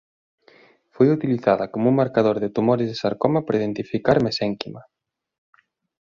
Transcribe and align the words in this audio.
Foi 0.95 1.07
utilizada 1.15 1.69
como 1.73 1.85
un 1.91 1.99
marcador 2.01 2.37
de 2.43 2.53
tumores 2.55 2.87
de 2.89 2.99
sarcoma 3.03 3.39
para 3.43 3.59
identificar 3.61 4.15
o 4.17 4.23
mesénquima. 4.27 4.81